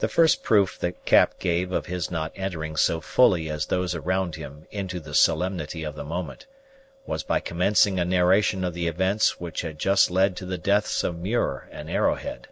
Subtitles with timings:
[0.00, 4.34] The first proof that Cap gave of his not entering so fully as those around
[4.34, 6.44] him into the solemnity of the moment,
[7.06, 11.02] was by commencing a narration of the events which had just led to the deaths
[11.02, 12.48] of Muir and Arrowhead.